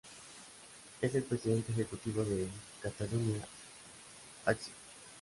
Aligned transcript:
Es 0.99 1.13
el 1.13 1.21
presidente 1.21 1.71
ejecutivo 1.73 2.23
de 2.25 2.47
Catalunya 2.81 3.45
Acció. 4.47 4.73